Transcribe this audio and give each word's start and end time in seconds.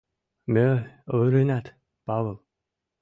—Мо, 0.53 0.69
ӧрынат, 1.19 1.65
Павыл? 2.05 2.37